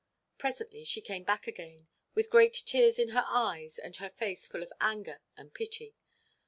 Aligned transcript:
Presently 0.39 0.83
she 0.83 0.99
came 0.99 1.23
back 1.23 1.45
again, 1.45 1.87
with 2.15 2.31
great 2.31 2.53
tears 2.65 2.97
in 2.97 3.09
her 3.09 3.23
eyes, 3.27 3.77
and 3.77 3.95
her 3.97 4.09
face 4.09 4.47
full 4.47 4.63
of 4.63 4.73
anger 4.81 5.21
and 5.37 5.53
pity. 5.53 5.93